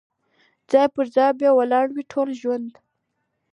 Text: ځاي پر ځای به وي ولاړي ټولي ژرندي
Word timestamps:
ځاي 0.71 0.87
پر 0.95 1.05
ځای 1.15 1.31
به 1.39 1.45
وي 1.47 1.53
ولاړي 1.57 2.03
ټولي 2.11 2.33
ژرندي 2.41 2.79